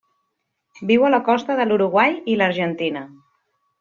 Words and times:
Viu 0.91 1.05
a 1.09 1.11
la 1.15 1.19
costa 1.29 1.57
de 1.59 1.67
l'Uruguai 1.69 2.17
i 2.35 2.39
l'Argentina. 2.41 3.05